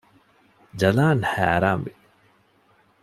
ޖަލާން 0.79 1.23
ހައިރާންވި 1.31 1.93